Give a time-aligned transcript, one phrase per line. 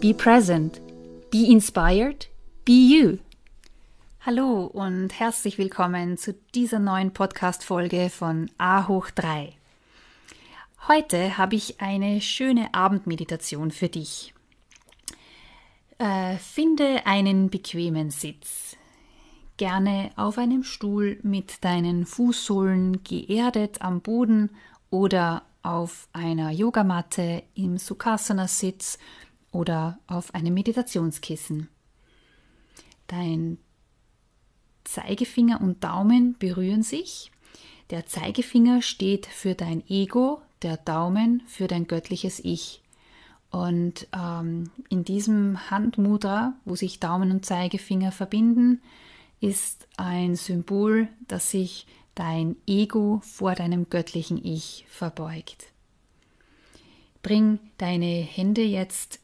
[0.00, 0.82] Be present.
[1.30, 2.26] Be inspired.
[2.66, 3.18] Be you.
[4.20, 9.54] Hallo und herzlich willkommen zu dieser neuen Podcast-Folge von A hoch 3.
[10.86, 14.34] Heute habe ich eine schöne Abendmeditation für dich.
[15.96, 18.76] Äh, finde einen bequemen Sitz.
[19.56, 24.50] Gerne auf einem Stuhl mit deinen Fußsohlen geerdet am Boden
[24.90, 28.98] oder auf einer Yogamatte im Sukhasana-Sitz
[29.56, 31.68] oder auf einem Meditationskissen.
[33.06, 33.58] Dein
[34.84, 37.32] Zeigefinger und Daumen berühren sich.
[37.90, 42.82] Der Zeigefinger steht für dein Ego, der Daumen für dein göttliches Ich.
[43.50, 48.82] Und ähm, in diesem Handmudra, wo sich Daumen und Zeigefinger verbinden,
[49.40, 55.66] ist ein Symbol, dass sich dein Ego vor deinem göttlichen Ich verbeugt.
[57.22, 59.20] Bring deine Hände jetzt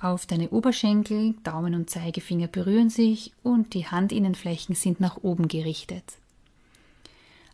[0.00, 6.04] auf deine Oberschenkel, Daumen und Zeigefinger berühren sich und die Handinnenflächen sind nach oben gerichtet.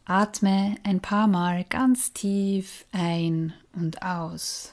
[0.05, 4.73] Atme ein paar Mal ganz tief ein und aus.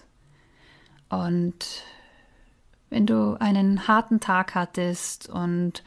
[1.09, 1.83] Und
[2.89, 5.83] wenn du einen harten Tag hattest und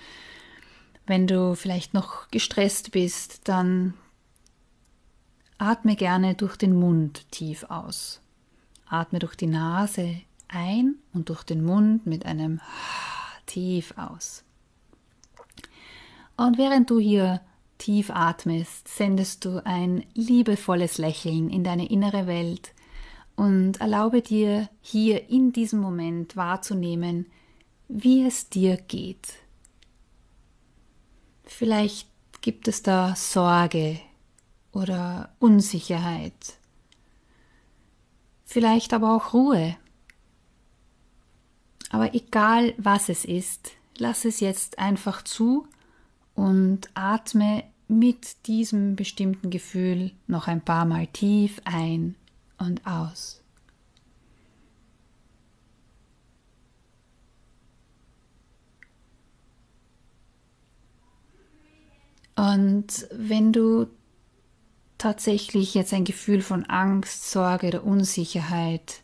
[1.06, 3.94] wenn du vielleicht noch gestresst bist, dann
[5.56, 8.20] atme gerne durch den Mund tief aus.
[8.86, 12.60] Atme durch die Nase ein und durch den Mund mit einem
[13.47, 14.44] tief aus.
[16.36, 17.41] Und während du hier
[17.78, 22.72] tief atmest, sendest du ein liebevolles Lächeln in deine innere Welt
[23.37, 27.26] und erlaube dir hier in diesem Moment wahrzunehmen,
[27.88, 29.34] wie es dir geht.
[31.44, 32.08] Vielleicht
[32.41, 34.00] gibt es da Sorge
[34.72, 36.58] oder Unsicherheit,
[38.44, 39.76] vielleicht aber auch Ruhe
[41.91, 45.66] aber egal was es ist, lass es jetzt einfach zu
[46.34, 52.15] und atme mit diesem bestimmten Gefühl noch ein paar Mal tief ein
[52.59, 53.43] und aus.
[62.37, 63.88] Und wenn du
[64.97, 69.00] tatsächlich jetzt ein Gefühl von Angst, Sorge oder Unsicherheit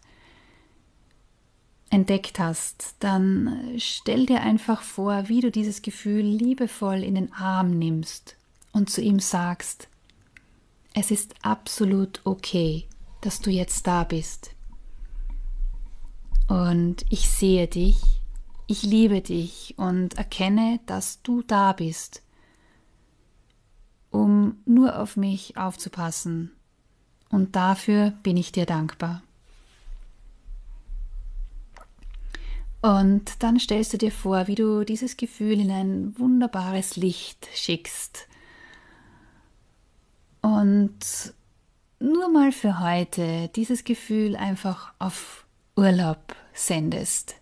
[1.94, 7.71] entdeckt hast, dann stell dir einfach vor, wie du dieses Gefühl liebevoll in den Arm
[7.71, 8.37] nimmst
[8.72, 9.88] und zu ihm sagst,
[10.93, 12.87] es ist absolut okay,
[13.21, 14.50] dass du jetzt da bist.
[16.49, 18.00] Und ich sehe dich,
[18.66, 22.22] ich liebe dich und erkenne, dass du da bist,
[24.10, 26.50] um nur auf mich aufzupassen.
[27.28, 29.22] Und dafür bin ich dir dankbar.
[32.84, 38.28] Und dann stellst du dir vor, wie du dieses Gefühl in ein wunderbares Licht schickst.
[40.43, 40.99] Und
[41.99, 45.47] nur mal für heute dieses Gefühl einfach auf
[45.77, 47.37] Urlaub sendest.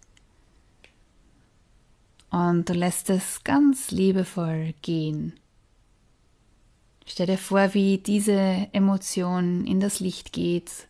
[2.30, 5.32] Und du lässt es ganz liebevoll gehen.
[7.04, 10.86] Stell dir vor, wie diese Emotion in das Licht geht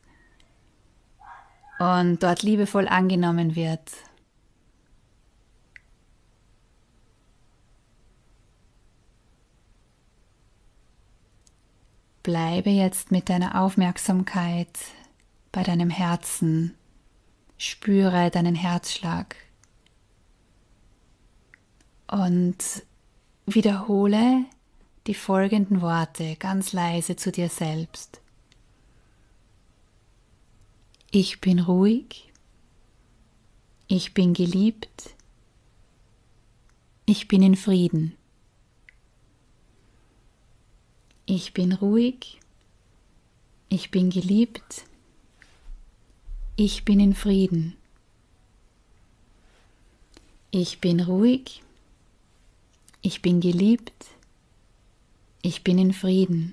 [1.79, 3.81] und dort liebevoll angenommen wird
[12.23, 14.79] Bleibe jetzt mit deiner Aufmerksamkeit
[15.51, 16.75] bei deinem Herzen.
[17.59, 19.37] Spüre deinen Herzschlag.
[22.07, 22.57] Und
[23.47, 24.45] wiederhole
[25.07, 28.21] die folgenden Worte ganz leise zu dir selbst.
[31.11, 32.33] Ich bin ruhig.
[33.89, 35.11] Ich bin geliebt.
[37.05, 38.17] Ich bin in Frieden.
[41.35, 42.41] Ich bin ruhig.
[43.71, 44.85] Ich bin geliebt.
[46.57, 47.75] Ich bin in Frieden.
[50.51, 51.63] Ich bin ruhig.
[53.01, 54.09] Ich bin geliebt.
[55.41, 56.53] Ich bin in Frieden.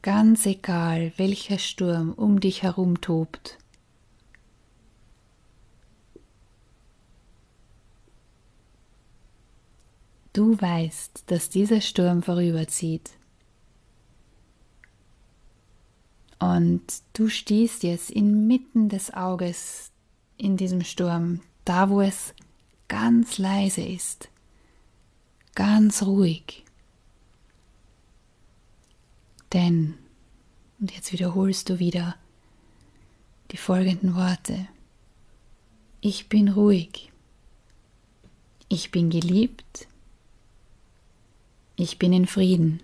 [0.00, 3.58] Ganz egal, welcher Sturm um dich herum tobt.
[10.34, 13.12] Du weißt, dass dieser Sturm vorüberzieht.
[16.40, 16.82] Und
[17.12, 19.92] du stehst jetzt inmitten des Auges
[20.36, 22.34] in diesem Sturm, da wo es
[22.88, 24.28] ganz leise ist,
[25.54, 26.64] ganz ruhig.
[29.52, 29.94] Denn,
[30.80, 32.16] und jetzt wiederholst du wieder
[33.52, 34.66] die folgenden Worte,
[36.00, 37.12] ich bin ruhig,
[38.68, 39.86] ich bin geliebt,
[41.76, 42.82] ich bin in Frieden.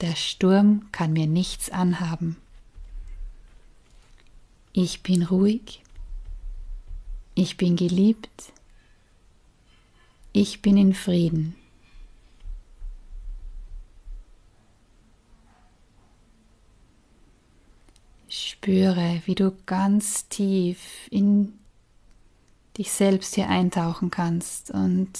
[0.00, 2.36] Der Sturm kann mir nichts anhaben.
[4.72, 5.82] Ich bin ruhig.
[7.34, 8.52] Ich bin geliebt.
[10.32, 11.56] Ich bin in Frieden.
[18.28, 21.58] Spüre, wie du ganz tief in
[22.76, 25.10] dich selbst hier eintauchen kannst und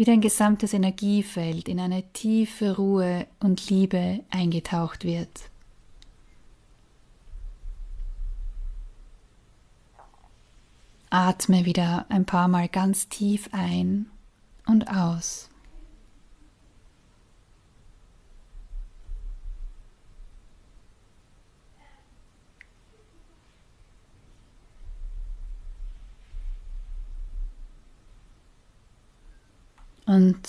[0.00, 5.50] wie dein gesamtes Energiefeld in eine tiefe Ruhe und Liebe eingetaucht wird.
[11.10, 14.06] Atme wieder ein paar Mal ganz tief ein
[14.64, 15.49] und aus.
[30.10, 30.48] Und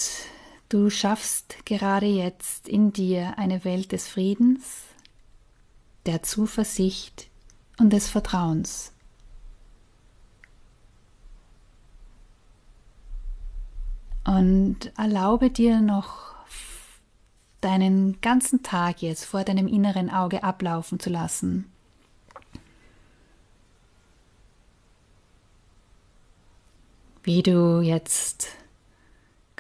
[0.70, 4.86] du schaffst gerade jetzt in dir eine Welt des Friedens,
[6.08, 7.30] der Zuversicht
[7.78, 8.92] und des Vertrauens.
[14.26, 16.34] Und erlaube dir noch
[17.60, 21.72] deinen ganzen Tag jetzt vor deinem inneren Auge ablaufen zu lassen.
[27.22, 28.48] Wie du jetzt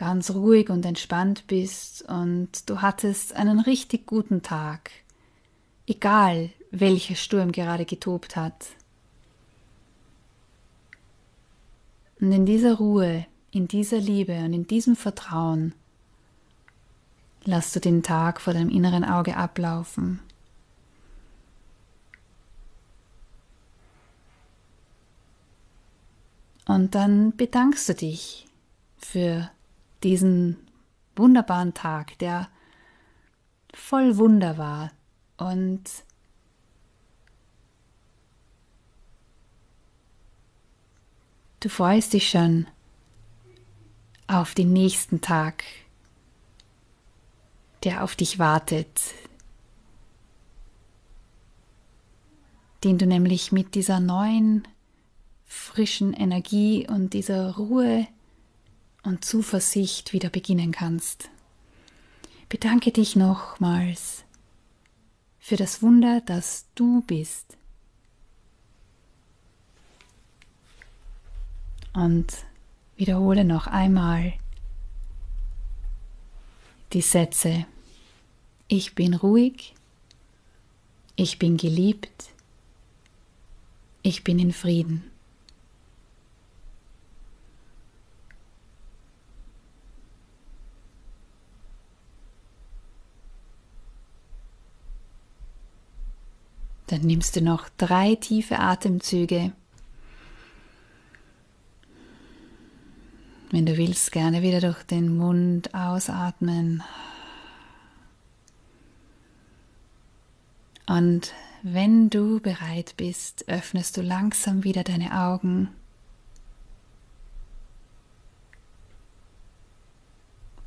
[0.01, 4.89] ganz ruhig und entspannt bist und du hattest einen richtig guten Tag,
[5.85, 8.69] egal welcher Sturm gerade getobt hat.
[12.19, 15.75] Und in dieser Ruhe, in dieser Liebe und in diesem Vertrauen
[17.43, 20.19] lass du den Tag vor deinem inneren Auge ablaufen.
[26.65, 28.47] Und dann bedankst du dich
[28.97, 29.51] für
[30.03, 30.57] diesen
[31.15, 32.49] wunderbaren Tag, der
[33.73, 34.91] voll Wunder war.
[35.37, 35.83] Und
[41.59, 42.67] du freust dich schon
[44.27, 45.63] auf den nächsten Tag,
[47.83, 49.01] der auf dich wartet,
[52.83, 54.67] den du nämlich mit dieser neuen,
[55.45, 58.07] frischen Energie und dieser Ruhe
[59.03, 61.29] und Zuversicht wieder beginnen kannst.
[62.49, 64.23] Bedanke dich nochmals
[65.39, 67.57] für das Wunder, das du bist.
[71.93, 72.45] Und
[72.95, 74.33] wiederhole noch einmal
[76.93, 77.65] die Sätze.
[78.67, 79.73] Ich bin ruhig,
[81.15, 82.29] ich bin geliebt,
[84.03, 85.10] ich bin in Frieden.
[96.91, 99.53] Dann nimmst du noch drei tiefe Atemzüge.
[103.49, 106.83] Wenn du willst, gerne wieder durch den Mund ausatmen.
[110.85, 111.33] Und
[111.63, 115.69] wenn du bereit bist, öffnest du langsam wieder deine Augen.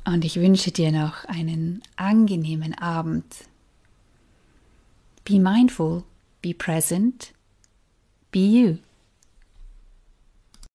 [0.05, 3.25] Und ich wünsche dir noch einen angenehmen Abend.
[5.23, 6.03] Be mindful
[6.45, 7.31] Be present.
[8.29, 8.77] Be you.